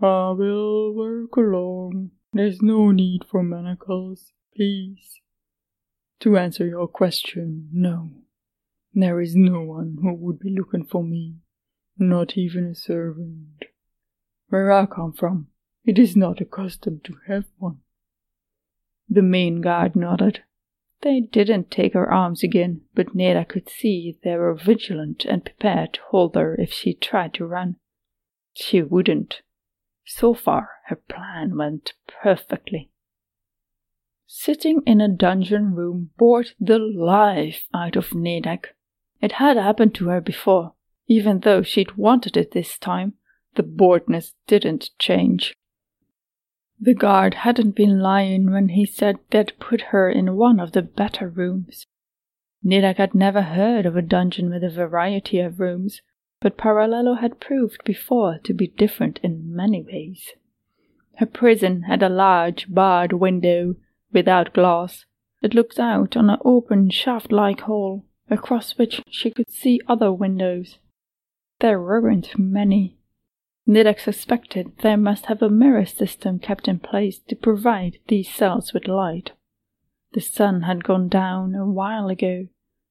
I 0.00 0.32
will 0.32 0.92
work 0.92 1.36
along. 1.36 2.10
There's 2.32 2.60
no 2.60 2.90
need 2.90 3.22
for 3.30 3.44
manacles, 3.44 4.32
please. 4.56 5.20
To 6.20 6.36
answer 6.36 6.66
your 6.66 6.88
question, 6.88 7.68
no. 7.72 8.10
There 8.92 9.20
is 9.20 9.36
no 9.36 9.60
one 9.62 9.98
who 10.02 10.12
would 10.14 10.40
be 10.40 10.50
looking 10.50 10.84
for 10.84 11.04
me, 11.04 11.36
not 11.96 12.36
even 12.36 12.66
a 12.66 12.74
servant. 12.74 13.66
Where 14.48 14.72
I 14.72 14.86
come 14.86 15.12
from, 15.12 15.46
it 15.84 16.00
is 16.00 16.16
not 16.16 16.40
accustomed 16.40 17.04
to 17.04 17.14
have 17.28 17.44
one. 17.56 17.78
The 19.08 19.22
main 19.22 19.60
guard 19.60 19.94
nodded. 19.94 20.42
They 21.02 21.20
didn't 21.20 21.70
take 21.70 21.94
her 21.94 22.10
arms 22.10 22.44
again, 22.44 22.82
but 22.94 23.14
Neda 23.14 23.46
could 23.48 23.68
see 23.68 24.18
they 24.22 24.36
were 24.36 24.54
vigilant 24.54 25.24
and 25.24 25.44
prepared 25.44 25.94
to 25.94 26.00
hold 26.10 26.36
her 26.36 26.54
if 26.54 26.72
she 26.72 26.94
tried 26.94 27.34
to 27.34 27.46
run. 27.46 27.76
She 28.54 28.82
wouldn't. 28.82 29.42
So 30.04 30.32
far, 30.32 30.70
her 30.86 30.96
plan 30.96 31.56
went 31.56 31.94
perfectly. 32.06 32.90
Sitting 34.26 34.82
in 34.86 35.00
a 35.00 35.08
dungeon 35.08 35.74
room 35.74 36.10
bored 36.16 36.52
the 36.60 36.78
life 36.78 37.68
out 37.74 37.96
of 37.96 38.10
Nedek. 38.10 38.66
It 39.20 39.32
had 39.32 39.56
happened 39.56 39.94
to 39.96 40.08
her 40.08 40.20
before. 40.20 40.74
Even 41.08 41.40
though 41.40 41.62
she'd 41.62 41.96
wanted 41.96 42.36
it 42.36 42.52
this 42.52 42.78
time, 42.78 43.14
the 43.56 43.62
boredness 43.62 44.34
didn't 44.46 44.90
change. 44.98 45.54
The 46.84 46.94
guard 46.94 47.34
hadn't 47.34 47.76
been 47.76 48.00
lying 48.00 48.50
when 48.50 48.70
he 48.70 48.86
said 48.86 49.20
they'd 49.30 49.56
put 49.60 49.92
her 49.92 50.10
in 50.10 50.34
one 50.34 50.58
of 50.58 50.72
the 50.72 50.82
better 50.82 51.28
rooms. 51.28 51.86
Nidak 52.64 52.96
had 52.96 53.14
never 53.14 53.42
heard 53.42 53.86
of 53.86 53.96
a 53.96 54.02
dungeon 54.02 54.50
with 54.50 54.64
a 54.64 54.68
variety 54.68 55.38
of 55.38 55.60
rooms, 55.60 56.02
but 56.40 56.56
Parallelo 56.56 57.14
had 57.14 57.38
proved 57.38 57.84
before 57.84 58.40
to 58.42 58.52
be 58.52 58.66
different 58.66 59.20
in 59.22 59.54
many 59.54 59.80
ways. 59.80 60.30
Her 61.18 61.26
prison 61.26 61.82
had 61.82 62.02
a 62.02 62.08
large 62.08 62.68
barred 62.68 63.12
window 63.12 63.76
without 64.12 64.52
glass. 64.52 65.04
It 65.40 65.54
looked 65.54 65.78
out 65.78 66.16
on 66.16 66.30
an 66.30 66.40
open 66.44 66.90
shaft 66.90 67.30
like 67.30 67.60
hall, 67.60 68.06
across 68.28 68.76
which 68.76 69.00
she 69.08 69.30
could 69.30 69.52
see 69.52 69.80
other 69.86 70.12
windows. 70.12 70.78
There 71.60 71.80
weren't 71.80 72.36
many. 72.36 72.98
Nidak 73.72 74.00
suspected 74.00 74.76
they 74.82 74.96
must 74.96 75.26
have 75.26 75.40
a 75.40 75.48
mirror 75.48 75.86
system 75.86 76.38
kept 76.38 76.68
in 76.68 76.78
place 76.78 77.20
to 77.20 77.34
provide 77.34 77.96
these 78.08 78.28
cells 78.28 78.74
with 78.74 78.86
light. 78.86 79.32
The 80.12 80.20
sun 80.20 80.62
had 80.62 80.84
gone 80.84 81.08
down 81.08 81.54
a 81.54 81.64
while 81.64 82.08
ago, 82.08 82.48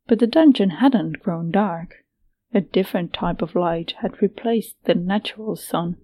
but 0.08 0.18
the 0.18 0.26
dungeon 0.26 0.72
hadn't 0.72 1.22
grown 1.22 1.52
dark. 1.52 2.04
A 2.52 2.62
different 2.62 3.14
type 3.14 3.44
of 3.44 3.54
light 3.54 3.94
had 4.02 4.24
replaced 4.24 4.76
the 4.86 4.96
natural 4.96 5.56
sun. 5.56 5.98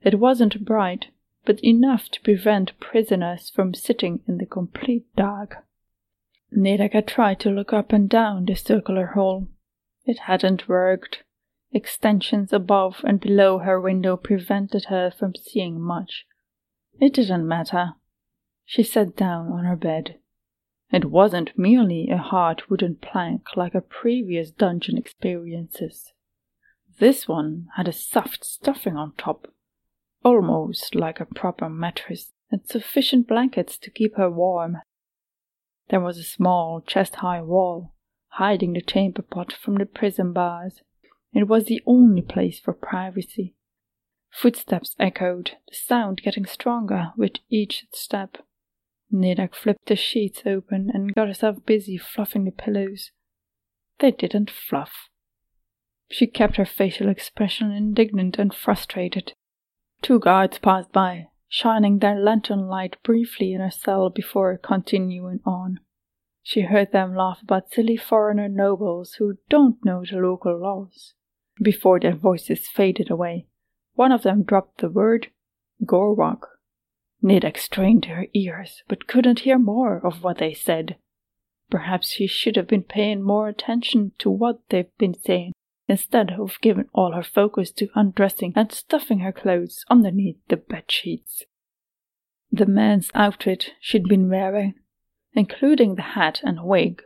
It 0.00 0.20
wasn't 0.20 0.64
bright, 0.64 1.06
but 1.44 1.58
enough 1.64 2.08
to 2.10 2.20
prevent 2.20 2.78
prisoners 2.78 3.50
from 3.50 3.74
sitting 3.74 4.20
in 4.28 4.38
the 4.38 4.46
complete 4.46 5.06
dark. 5.16 5.66
Nidak 6.52 6.92
had 6.92 7.08
tried 7.08 7.40
to 7.40 7.50
look 7.50 7.72
up 7.72 7.92
and 7.92 8.08
down 8.08 8.44
the 8.44 8.54
circular 8.54 9.06
hall. 9.06 9.48
It 10.04 10.20
hadn't 10.30 10.68
worked. 10.68 11.23
Extensions 11.74 12.52
above 12.52 13.00
and 13.02 13.20
below 13.20 13.58
her 13.58 13.80
window 13.80 14.16
prevented 14.16 14.84
her 14.84 15.10
from 15.10 15.34
seeing 15.34 15.80
much. 15.80 16.24
It 17.00 17.14
didn't 17.14 17.48
matter. 17.48 17.94
She 18.64 18.84
sat 18.84 19.16
down 19.16 19.48
on 19.48 19.64
her 19.64 19.74
bed. 19.74 20.20
It 20.92 21.06
wasn't 21.06 21.58
merely 21.58 22.10
a 22.10 22.16
hard 22.16 22.62
wooden 22.70 22.94
plank 22.94 23.56
like 23.56 23.72
her 23.72 23.80
previous 23.80 24.52
dungeon 24.52 24.96
experiences. 24.96 26.12
This 27.00 27.26
one 27.26 27.66
had 27.74 27.88
a 27.88 27.92
soft 27.92 28.44
stuffing 28.44 28.96
on 28.96 29.12
top, 29.18 29.48
almost 30.24 30.94
like 30.94 31.18
a 31.18 31.26
proper 31.26 31.68
mattress, 31.68 32.32
and 32.52 32.60
sufficient 32.64 33.26
blankets 33.26 33.76
to 33.78 33.90
keep 33.90 34.14
her 34.14 34.30
warm. 34.30 34.78
There 35.88 35.98
was 35.98 36.18
a 36.18 36.22
small 36.22 36.80
chest 36.80 37.16
high 37.16 37.42
wall, 37.42 37.94
hiding 38.28 38.74
the 38.74 38.80
chamber 38.80 39.22
pot 39.22 39.52
from 39.52 39.74
the 39.74 39.86
prison 39.86 40.32
bars. 40.32 40.82
It 41.34 41.48
was 41.48 41.64
the 41.64 41.82
only 41.84 42.22
place 42.22 42.60
for 42.60 42.72
privacy. 42.72 43.56
Footsteps 44.30 44.94
echoed, 45.00 45.52
the 45.68 45.74
sound 45.74 46.22
getting 46.22 46.46
stronger 46.46 47.12
with 47.16 47.32
each 47.50 47.86
step. 47.92 48.38
Nidak 49.12 49.54
flipped 49.54 49.86
the 49.86 49.96
sheets 49.96 50.42
open 50.46 50.90
and 50.94 51.12
got 51.12 51.26
herself 51.26 51.56
busy 51.66 51.98
fluffing 51.98 52.44
the 52.44 52.52
pillows. 52.52 53.10
They 53.98 54.12
didn't 54.12 54.50
fluff. 54.50 55.08
She 56.08 56.28
kept 56.28 56.56
her 56.56 56.64
facial 56.64 57.08
expression 57.08 57.72
indignant 57.72 58.38
and 58.38 58.54
frustrated. 58.54 59.32
Two 60.02 60.20
guards 60.20 60.58
passed 60.58 60.92
by, 60.92 61.28
shining 61.48 61.98
their 61.98 62.18
lantern 62.18 62.68
light 62.68 62.96
briefly 63.02 63.52
in 63.52 63.60
her 63.60 63.72
cell 63.72 64.08
before 64.08 64.56
continuing 64.56 65.40
on. 65.44 65.80
She 66.42 66.60
heard 66.60 66.92
them 66.92 67.16
laugh 67.16 67.42
about 67.42 67.72
silly 67.72 67.96
foreigner 67.96 68.48
nobles 68.48 69.14
who 69.14 69.38
don't 69.48 69.84
know 69.84 70.04
the 70.08 70.18
local 70.18 70.56
laws. 70.60 71.14
Before 71.60 72.00
their 72.00 72.14
voices 72.16 72.68
faded 72.68 73.10
away, 73.10 73.46
one 73.94 74.12
of 74.12 74.22
them 74.22 74.42
dropped 74.42 74.78
the 74.78 74.88
word 74.88 75.28
Gorwag 75.84 76.44
Nidak 77.24 77.56
strained 77.56 78.04
her 78.04 78.26
ears, 78.34 78.82
but 78.86 79.06
couldn't 79.06 79.40
hear 79.40 79.58
more 79.58 79.96
of 80.04 80.22
what 80.22 80.38
they 80.38 80.52
said. 80.52 80.96
Perhaps 81.70 82.12
she 82.12 82.26
should 82.26 82.56
have 82.56 82.68
been 82.68 82.82
paying 82.82 83.22
more 83.22 83.48
attention 83.48 84.12
to 84.18 84.28
what 84.28 84.60
they've 84.68 84.94
been 84.98 85.14
saying, 85.14 85.52
instead 85.88 86.32
of 86.32 86.60
giving 86.60 86.88
all 86.92 87.12
her 87.12 87.22
focus 87.22 87.70
to 87.70 87.88
undressing 87.94 88.52
and 88.54 88.70
stuffing 88.70 89.20
her 89.20 89.32
clothes 89.32 89.86
underneath 89.88 90.36
the 90.48 90.58
bed 90.58 90.90
sheets. 90.90 91.44
The 92.52 92.66
man's 92.66 93.10
outfit 93.14 93.70
she'd 93.80 94.04
been 94.04 94.28
wearing, 94.28 94.74
including 95.32 95.94
the 95.94 96.02
hat 96.02 96.40
and 96.44 96.62
wig, 96.62 97.02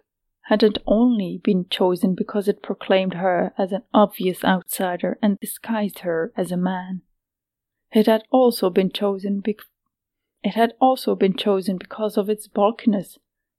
hadn't 0.49 0.79
only 0.87 1.39
been 1.45 1.67
chosen 1.69 2.15
because 2.15 2.49
it 2.49 2.63
proclaimed 2.63 3.13
her 3.13 3.53
as 3.59 3.71
an 3.71 3.83
obvious 3.93 4.43
outsider 4.43 5.19
and 5.21 5.39
disguised 5.41 5.99
her 5.99 6.33
as 6.39 6.51
a 6.51 6.57
man. 6.57 7.03
It 7.93 8.07
had 8.07 8.23
also 8.31 8.71
been 8.71 8.91
chosen 8.91 9.41
be- 9.41 9.59
it 10.43 10.55
had 10.55 10.73
also 10.81 11.15
been 11.15 11.35
chosen 11.35 11.77
because 11.77 12.17
of 12.17 12.31
its 12.31 12.49
bulkiness, 12.49 13.19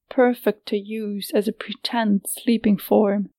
perfect 0.09 0.65
to 0.69 0.77
use 0.77 1.29
as 1.31 1.47
a 1.47 1.53
pretend 1.53 2.25
sleeping 2.27 2.77
form, 2.77 3.29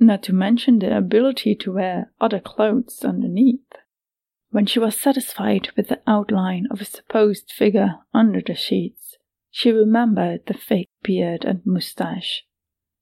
not 0.00 0.24
to 0.24 0.32
mention 0.32 0.80
the 0.80 0.96
ability 0.96 1.54
to 1.54 1.74
wear 1.74 2.10
other 2.20 2.40
clothes 2.40 3.04
underneath. 3.04 3.60
When 4.50 4.66
she 4.66 4.80
was 4.80 4.96
satisfied 4.96 5.68
with 5.76 5.86
the 5.86 6.00
outline 6.04 6.66
of 6.68 6.80
a 6.80 6.84
supposed 6.84 7.52
figure 7.52 8.00
under 8.12 8.40
the 8.44 8.56
sheets, 8.56 9.18
she 9.52 9.70
remembered 9.70 10.46
the 10.46 10.54
fake 10.54 10.90
beard 11.04 11.44
and 11.44 11.60
moustache. 11.64 12.42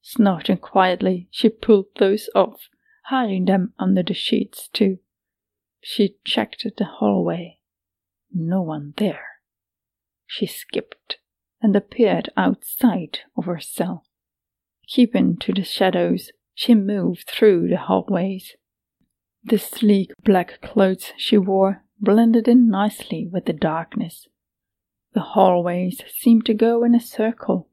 Snorting 0.09 0.59
quietly, 0.59 1.27
she 1.31 1.49
pulled 1.49 1.87
those 1.97 2.29
off, 2.33 2.69
hiding 3.07 3.43
them 3.43 3.73
under 3.77 4.01
the 4.01 4.13
sheets 4.13 4.69
too. 4.69 4.99
She 5.81 6.15
checked 6.23 6.65
the 6.77 6.85
hallway. 6.85 7.59
No 8.33 8.61
one 8.61 8.93
there. 8.95 9.25
She 10.25 10.45
skipped 10.45 11.17
and 11.61 11.75
appeared 11.75 12.29
outside 12.37 13.19
of 13.35 13.47
her 13.47 13.59
cell. 13.59 14.05
Keeping 14.87 15.35
to 15.39 15.51
the 15.51 15.65
shadows, 15.65 16.31
she 16.53 16.73
moved 16.73 17.27
through 17.27 17.67
the 17.67 17.75
hallways. 17.75 18.55
The 19.43 19.59
sleek 19.59 20.13
black 20.23 20.61
clothes 20.61 21.11
she 21.17 21.37
wore 21.37 21.83
blended 21.99 22.47
in 22.47 22.69
nicely 22.69 23.27
with 23.29 23.43
the 23.43 23.51
darkness. 23.51 24.29
The 25.13 25.33
hallways 25.35 26.01
seemed 26.07 26.45
to 26.45 26.53
go 26.53 26.85
in 26.85 26.95
a 26.95 27.01
circle, 27.01 27.66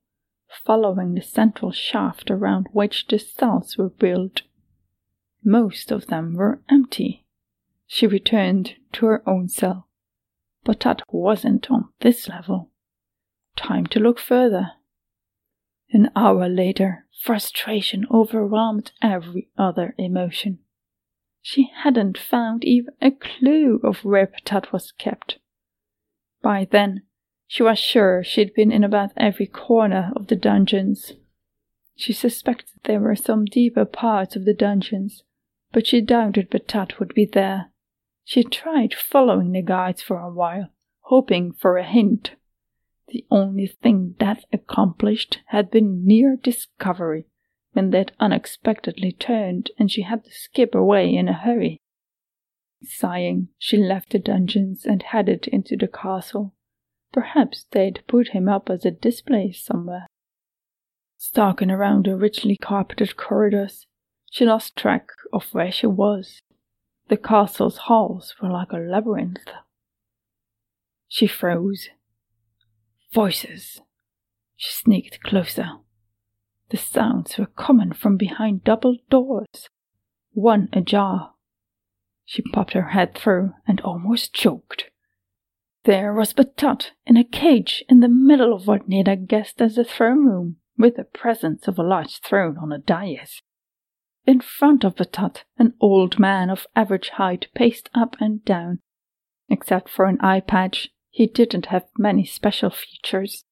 following 0.55 1.15
the 1.15 1.23
central 1.23 1.73
shaft 1.73 2.31
around 2.31 2.69
which 2.73 3.07
the 3.07 3.19
cells 3.19 3.77
were 3.77 3.91
built. 3.91 4.43
Most 5.45 5.91
of 5.91 6.07
them 6.07 6.35
were 6.35 6.63
empty. 6.71 7.27
She 7.87 8.07
returned 8.07 8.75
to 8.93 9.07
her 9.07 9.29
own 9.29 9.49
cell 9.49 9.89
but 10.65 10.81
that 10.81 11.03
wasn't 11.09 11.71
on 11.71 11.91
this 12.01 12.29
level. 12.29 12.71
Time 13.57 13.87
to 13.87 14.01
look 14.01 14.19
further. 14.19 14.73
An 15.93 16.11
hour 16.17 16.49
later, 16.49 17.07
frustration 17.23 18.07
overwhelmed 18.11 18.91
every 19.01 19.49
other 19.57 19.95
emotion. 19.97 20.59
She 21.41 21.71
hadn't 21.83 22.19
found 22.19 22.65
even 22.65 22.95
a 23.01 23.11
clue 23.11 23.79
of 23.85 24.05
where 24.05 24.27
Patat 24.27 24.73
was 24.73 24.93
kept. 24.93 25.39
By 26.43 26.67
then, 26.69 27.03
she 27.47 27.63
was 27.63 27.79
sure 27.79 28.25
she'd 28.25 28.55
been 28.55 28.73
in 28.73 28.85
about 28.85 29.13
every 29.17 29.47
corner 29.47 30.13
of 30.17 30.27
the 30.29 30.37
dungeons. 30.37 31.13
She 31.97 32.13
suspected 32.13 32.81
there 32.85 33.01
were 33.01 33.17
some 33.17 33.45
deeper 33.45 33.85
parts 33.85 34.35
of 34.35 34.45
the 34.45 34.55
dungeons, 34.55 35.23
but 35.73 35.87
she 35.87 36.01
doubted 36.01 36.51
Patat 36.51 36.99
would 36.99 37.15
be 37.15 37.25
there. 37.25 37.71
She 38.25 38.43
tried 38.43 38.95
following 38.95 39.53
the 39.53 39.63
guides 39.63 40.03
for 40.03 40.19
a 40.19 40.33
while, 40.33 40.71
hoping 41.03 41.53
for 41.53 41.77
a 41.77 41.85
hint. 41.85 42.33
The 43.09 43.27
only 43.31 43.67
thing 43.67 44.17
that 44.19 44.45
accomplished 44.53 45.41
had 45.47 45.71
been 45.71 46.07
near 46.07 46.37
discovery 46.37 47.27
when 47.73 47.91
they'd 47.91 48.13
unexpectedly 48.19 49.13
turned 49.13 49.71
and 49.79 49.91
she 49.91 50.03
had 50.03 50.25
to 50.25 50.31
skip 50.33 50.75
away 50.75 51.15
in 51.15 51.29
a 51.29 51.35
hurry. 51.35 51.81
Sighing, 52.83 53.49
she 53.59 53.77
left 53.77 54.11
the 54.11 54.19
dungeons 54.19 54.85
and 54.85 55.03
headed 55.03 55.47
into 55.49 55.77
the 55.77 55.89
castle. 55.89 56.55
Perhaps 57.15 57.67
they'd 57.71 58.03
put 58.09 58.31
him 58.31 58.49
up 58.49 58.69
as 58.69 58.85
a 58.85 58.91
display 58.91 59.53
somewhere. 59.53 60.09
Stalking 61.17 61.71
around 61.71 62.07
the 62.07 62.17
richly 62.17 62.57
carpeted 62.57 63.17
corridors, 63.17 63.87
she 64.33 64.45
lost 64.45 64.75
track 64.75 65.11
of 65.33 65.45
where 65.53 65.71
she 65.71 65.87
was. 65.87 66.43
The 67.09 67.17
castle's 67.17 67.77
halls 67.87 68.35
were 68.43 68.51
like 68.51 68.73
a 68.73 68.79
labyrinth. 68.79 69.49
She 71.07 71.29
froze. 71.29 71.89
Voices. 73.13 73.81
She 74.57 74.73
sneaked 74.73 75.23
closer. 75.23 75.69
The 76.71 76.77
sounds 76.77 77.39
were 77.39 77.47
coming 77.47 77.93
from 77.93 78.17
behind 78.17 78.65
double 78.65 78.97
doors, 79.09 79.69
one 80.33 80.69
ajar. 80.73 81.35
She 82.25 82.43
popped 82.43 82.73
her 82.73 82.89
head 82.89 83.15
through 83.15 83.53
and 83.69 83.81
almost 83.83 84.35
choked. 84.35 84.91
There 85.85 86.15
was 86.15 86.33
Patat 86.33 86.93
in 87.07 87.19
a 87.19 87.25
cage 87.25 87.85
in 87.91 88.01
the 88.01 88.09
middle 88.09 88.55
of 88.55 88.67
what 88.67 88.89
Neda 88.89 89.17
guessed 89.17 89.61
as 89.61 89.77
a 89.77 89.85
throne 89.85 90.25
room, 90.25 90.57
with 90.79 90.97
the 90.97 91.05
presence 91.05 91.69
of 91.69 91.79
a 91.79 91.83
large 91.83 92.21
throne 92.21 92.57
on 92.57 92.73
a 92.73 92.79
dais. 92.79 93.43
In 94.27 94.41
front 94.41 94.83
of 94.83 94.97
Patat, 94.97 95.45
an 95.59 95.75
old 95.81 96.19
man 96.19 96.49
of 96.49 96.67
average 96.75 97.11
height 97.11 97.49
paced 97.55 97.91
up 97.93 98.17
and 98.19 98.43
down. 98.47 98.81
Except 99.51 99.91
for 99.91 100.07
an 100.07 100.19
eye 100.23 100.41
patch, 100.41 100.89
he 101.11 101.27
didn't 101.27 101.67
have 101.67 101.85
many 101.99 102.25
special 102.25 102.71
features. 102.71 103.45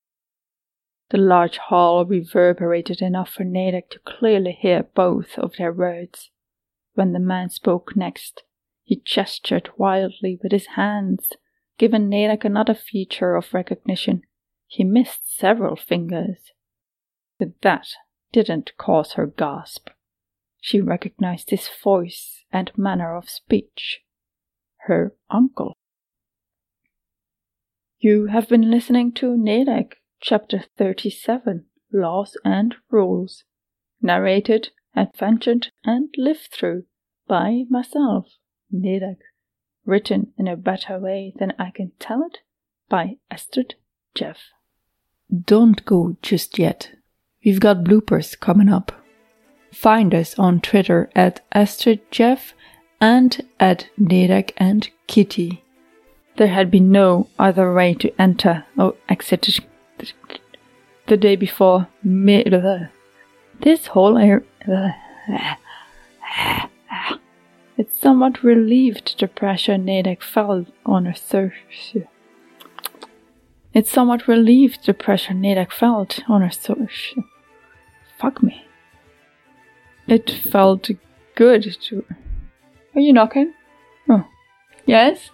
The 1.10 1.18
large 1.18 1.58
hall 1.58 2.06
reverberated 2.06 3.02
enough 3.02 3.28
for 3.28 3.44
Nadek 3.44 3.90
to 3.90 3.98
clearly 3.98 4.52
hear 4.52 4.84
both 4.94 5.38
of 5.38 5.56
their 5.58 5.72
words. 5.72 6.30
When 6.94 7.12
the 7.12 7.18
man 7.18 7.50
spoke 7.50 7.94
next, 7.94 8.42
he 8.84 9.02
gestured 9.04 9.68
wildly 9.76 10.38
with 10.42 10.52
his 10.52 10.68
hands, 10.68 11.32
giving 11.78 12.08
Nadek 12.08 12.44
another 12.44 12.74
feature 12.74 13.34
of 13.34 13.52
recognition. 13.54 14.22
He 14.66 14.84
missed 14.84 15.36
several 15.38 15.76
fingers. 15.76 16.52
But 17.38 17.60
that 17.62 17.88
didn't 18.32 18.72
cause 18.78 19.12
her 19.12 19.26
gasp. 19.26 19.88
She 20.60 20.80
recognized 20.80 21.50
his 21.50 21.68
voice 21.82 22.44
and 22.52 22.70
manner 22.76 23.16
of 23.16 23.28
speech. 23.28 24.00
Her 24.86 25.14
uncle. 25.30 25.76
You 27.98 28.26
have 28.26 28.48
been 28.48 28.70
listening 28.70 29.12
to 29.14 29.36
Nedek, 29.36 29.94
Chapter 30.20 30.64
37 30.76 31.66
Laws 31.92 32.36
and 32.44 32.76
Rules, 32.90 33.44
narrated, 34.00 34.70
adventured, 34.96 35.68
and 35.84 36.08
lived 36.16 36.48
through 36.52 36.84
by 37.28 37.64
myself, 37.68 38.26
Nedek, 38.72 39.18
written 39.84 40.32
in 40.38 40.48
a 40.48 40.56
better 40.56 40.98
way 40.98 41.32
than 41.38 41.52
I 41.58 41.70
can 41.70 41.92
tell 41.98 42.22
it 42.22 42.38
by 42.88 43.16
Astrid 43.30 43.74
Jeff. 44.14 44.38
Don't 45.46 45.84
go 45.84 46.16
just 46.22 46.58
yet. 46.58 46.90
We've 47.44 47.60
got 47.60 47.84
bloopers 47.84 48.38
coming 48.38 48.68
up. 48.68 48.92
Find 49.72 50.14
us 50.14 50.38
on 50.38 50.60
Twitter 50.60 51.10
at 51.14 51.40
Astrid 51.52 52.00
Jeff 52.10 52.52
and 53.00 53.40
at 53.58 53.88
Nedek 53.98 54.52
and 54.58 54.88
Kitty. 55.06 55.64
There 56.36 56.48
had 56.48 56.70
been 56.70 56.92
no 56.92 57.28
other 57.38 57.72
way 57.72 57.94
to 57.94 58.12
enter 58.20 58.64
or 58.78 58.94
exit 59.08 59.60
the 61.06 61.16
day 61.16 61.36
before. 61.36 61.88
This 63.60 63.86
whole 63.86 64.18
area. 64.18 64.42
It 67.76 67.92
somewhat 67.92 68.42
relieved 68.42 69.18
the 69.18 69.28
pressure 69.28 69.76
Nedek 69.76 70.22
felt 70.22 70.68
on 70.84 71.06
her 71.06 71.14
surface. 71.14 71.96
It 73.72 73.86
somewhat 73.86 74.28
relieved 74.28 74.84
the 74.84 74.92
pressure 74.92 75.32
Nedek 75.32 75.72
felt 75.72 76.20
on 76.28 76.42
her 76.42 76.50
surface. 76.50 77.14
Fuck 78.18 78.42
me. 78.42 78.66
It 80.06 80.30
felt 80.30 80.90
good 81.34 81.76
to. 81.88 82.04
Are 82.94 83.00
you 83.00 83.12
knocking? 83.12 83.54
Oh. 84.08 84.26
Yes? 84.84 85.30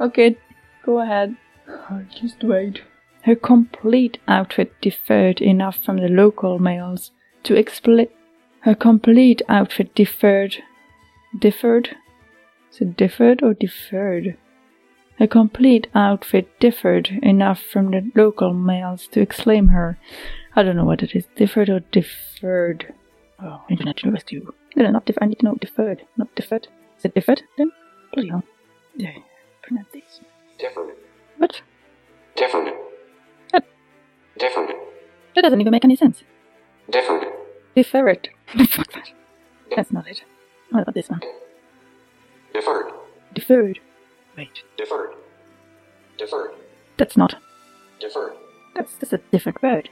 Okay, 0.00 0.36
go 0.86 1.00
ahead. 1.00 1.36
I'll 1.90 2.06
just 2.20 2.42
wait. 2.42 2.82
Her 3.22 3.36
complete 3.36 4.18
outfit 4.26 4.72
differed 4.80 5.40
enough 5.40 5.76
from 5.76 5.98
the 5.98 6.08
local 6.08 6.58
males 6.58 7.12
to 7.44 7.54
explain. 7.54 8.08
Her 8.60 8.74
complete 8.74 9.42
outfit 9.48 9.94
differed. 9.94 10.62
Differed? 11.38 11.96
Is 12.72 12.80
it 12.80 12.96
differed 12.96 13.42
or 13.42 13.54
deferred? 13.54 14.36
Her 15.18 15.26
complete 15.26 15.86
outfit 15.94 16.48
differed 16.58 17.08
enough 17.22 17.60
from 17.60 17.90
the 17.90 18.10
local 18.14 18.52
males 18.52 19.06
to 19.08 19.20
exclaim 19.20 19.68
her. 19.68 19.98
I 20.56 20.62
don't 20.62 20.76
know 20.76 20.84
what 20.84 21.02
it 21.02 21.14
is. 21.14 21.26
Differed 21.36 21.68
or 21.68 21.80
deferred? 21.80 22.92
Oh, 23.38 23.62
Internet 23.68 24.02
University. 24.02 24.40
No, 24.76 24.84
no, 24.84 24.90
not 24.90 25.04
deferred. 25.04 25.22
I 25.22 25.26
need 25.26 25.38
to 25.40 25.44
know 25.44 25.54
deferred, 25.54 26.02
not 26.16 26.34
deferred. 26.34 26.68
Is 26.98 27.04
it 27.04 27.14
deferred 27.14 27.42
then? 27.58 27.72
Bloody 28.12 28.28
hell. 28.28 28.42
Yeah, 28.96 29.12
pronunciation. 29.62 30.24
Different. 30.58 30.92
What? 31.38 31.62
Different. 32.36 32.74
What? 33.50 33.64
Different. 34.38 34.70
That 35.34 35.42
doesn't 35.42 35.60
even 35.60 35.70
make 35.70 35.84
any 35.84 35.96
sense. 35.96 36.24
Different. 36.90 37.24
Deferred. 37.74 38.28
Fuck 38.68 38.92
that. 38.92 39.10
That's 39.74 39.92
not 39.92 40.06
it. 40.08 40.24
What 40.72 40.82
about 40.82 40.94
this 40.94 41.08
one? 41.08 41.20
Deferred. 42.54 42.92
Deferred. 43.34 43.78
Wait, 44.36 44.62
Deferred. 44.76 45.14
Deferred. 46.18 46.52
that's 46.96 47.16
not. 47.16 47.34
Deferred. 48.00 48.32
That's 48.74 48.94
just 48.98 49.12
a 49.12 49.18
different 49.30 49.62
word. 49.62 49.88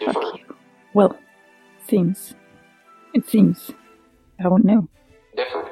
Fuck 0.00 0.14
Deferred. 0.14 0.38
you. 0.38 0.56
Well, 0.94 1.18
seems. 1.86 2.34
It 3.14 3.28
seems. 3.28 3.70
I 4.42 4.48
won't 4.48 4.64
know. 4.64 4.88
Different. 5.36 5.68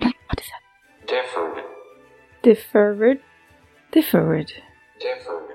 What 0.00 0.40
is 0.40 0.46
that? 0.46 1.06
Different. 1.06 1.66
Deferred? 2.42 3.20
Deferred. 3.90 4.52
Different. 5.00 5.50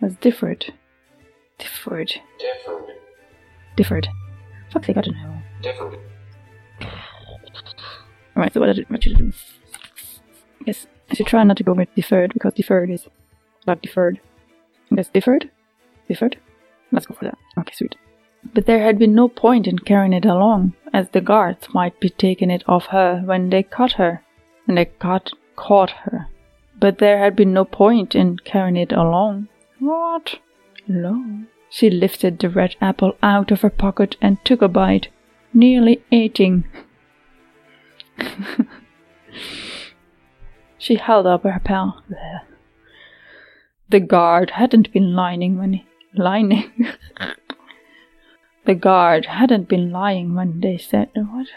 That's 0.00 0.16
differed. 0.16 0.72
Deferred. 1.58 2.12
Different. 2.38 2.86
Deferred. 3.76 4.08
Fuck's 4.72 4.86
sake, 4.88 4.96
I 4.96 5.02
don't 5.02 5.14
know. 5.14 5.38
Different. 5.62 5.98
Alright, 8.36 8.54
so 8.54 8.60
what, 8.60 8.74
did, 8.74 8.88
what 8.88 9.02
should 9.02 9.16
I 9.16 9.18
do? 9.18 9.32
I 10.60 10.64
guess 10.64 10.86
I 11.10 11.14
should 11.14 11.26
try 11.26 11.42
not 11.44 11.56
to 11.58 11.64
go 11.64 11.72
with 11.72 11.94
deferred 11.94 12.32
because 12.32 12.54
deferred 12.54 12.90
is 12.90 13.06
not 13.66 13.82
deferred. 13.82 14.20
I 14.90 14.96
guess 14.96 15.08
deferred? 15.08 15.50
Deferred? 16.08 16.38
Let's 16.90 17.06
go 17.06 17.14
for 17.14 17.24
that. 17.24 17.38
Okay, 17.58 17.74
sweet. 17.74 17.96
But 18.54 18.66
there 18.66 18.80
had 18.80 18.98
been 18.98 19.14
no 19.14 19.28
point 19.28 19.66
in 19.66 19.78
carrying 19.78 20.12
it 20.12 20.24
along, 20.24 20.74
as 20.92 21.10
the 21.10 21.20
guards 21.20 21.68
might 21.72 22.00
be 22.00 22.10
taking 22.10 22.50
it 22.50 22.64
off 22.66 22.86
her 22.86 23.22
when 23.24 23.50
they 23.50 23.62
caught 23.62 23.92
her. 23.92 24.22
And 24.66 24.76
they 24.76 24.86
caught, 24.86 25.32
caught 25.56 25.90
her. 25.90 26.28
But 26.78 26.98
there 26.98 27.18
had 27.18 27.36
been 27.36 27.52
no 27.52 27.64
point 27.64 28.14
in 28.14 28.38
carrying 28.38 28.76
it 28.76 28.92
along. 28.92 29.48
What? 29.78 30.40
Alone? 30.88 31.46
She 31.70 31.88
lifted 31.88 32.38
the 32.38 32.50
red 32.50 32.76
apple 32.80 33.16
out 33.22 33.50
of 33.50 33.60
her 33.62 33.70
pocket 33.70 34.16
and 34.20 34.44
took 34.44 34.60
a 34.60 34.68
bite, 34.68 35.08
nearly 35.54 36.02
eating. 36.10 36.64
she 40.78 40.96
held 40.96 41.26
up 41.26 41.42
her 41.44 41.60
pal. 41.64 42.02
The 43.88 44.00
guard 44.00 44.50
hadn't 44.50 44.92
been 44.92 45.14
lying 45.14 45.58
when 45.58 45.74
he, 45.74 45.86
lying. 46.14 46.72
the 48.64 48.74
guard 48.74 49.26
hadn't 49.26 49.68
been 49.68 49.90
lying 49.90 50.34
when 50.34 50.60
they 50.60 50.78
said 50.78 51.10
what? 51.14 51.48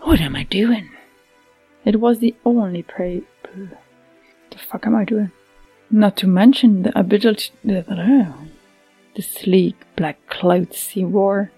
What 0.00 0.20
am 0.20 0.36
I 0.36 0.44
doing? 0.44 0.90
It 1.84 2.00
was 2.00 2.18
the 2.18 2.34
only 2.44 2.82
prey. 2.82 3.22
The 4.50 4.58
fuck 4.58 4.86
am 4.86 4.94
I 4.94 5.04
doing? 5.04 5.32
Not 5.90 6.16
to 6.18 6.26
mention 6.26 6.82
the 6.82 6.98
ability. 6.98 7.50
The, 7.64 8.34
the 9.14 9.22
sleek 9.22 9.76
black 9.96 10.18
clothes 10.28 10.88
he 10.88 11.04
wore. 11.04 11.50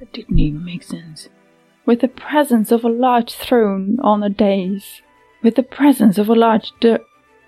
It 0.00 0.12
didn't 0.12 0.38
even 0.38 0.64
make 0.64 0.82
sense 0.82 1.28
with 1.86 2.00
the 2.00 2.08
presence 2.08 2.70
of 2.72 2.84
a 2.84 2.88
large 2.88 3.32
throne 3.34 3.98
on 4.02 4.22
a 4.22 4.28
dais, 4.30 5.02
with 5.42 5.56
the 5.56 5.62
presence 5.62 6.18
of 6.18 6.28
a 6.28 6.34
large 6.34 6.72
di- 6.80 6.98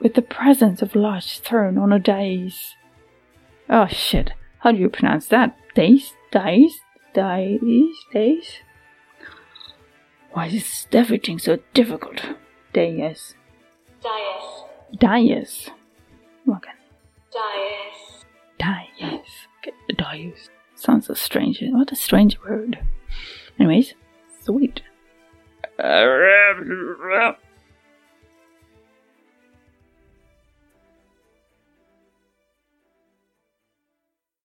with 0.01 0.15
the 0.15 0.23
presence 0.23 0.83
of 0.83 0.95
a 0.95 0.99
large 0.99 1.39
throne 1.41 1.79
on 1.79 1.93
a 1.93 1.99
dais. 1.99 2.75
Oh 3.71 3.87
shit! 3.87 4.33
How 4.61 4.73
do 4.73 4.79
you 4.79 4.89
pronounce 4.89 5.27
that? 5.29 5.57
Dais, 5.75 6.13
dais, 6.31 6.81
dais, 7.15 7.61
dais. 8.13 8.59
Why 10.33 10.47
is 10.49 10.87
everything 10.93 11.39
so 11.39 11.59
difficult? 11.75 12.21
Dais, 12.73 13.35
Dais. 14.03 14.65
dais. 14.99 15.71
Okay, 16.49 16.71
Dais. 17.33 18.25
dais. 18.59 19.21
Okay, 19.61 19.73
dais. 19.97 20.51
Sounds 20.75 21.07
so 21.07 21.15
strange. 21.15 21.63
What 21.63 21.93
a 21.93 21.97
strange 21.97 22.37
word. 22.41 22.79
Anyways, 23.59 23.95
sweet. 24.45 24.83